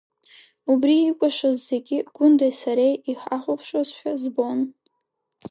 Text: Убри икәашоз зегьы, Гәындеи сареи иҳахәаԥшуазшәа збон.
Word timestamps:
Убри 0.71 0.95
икәашоз 1.09 1.57
зегьы, 1.69 1.97
Гәындеи 2.15 2.53
сареи 2.59 2.95
иҳахәаԥшуазшәа 3.11 4.11
збон. 4.21 4.59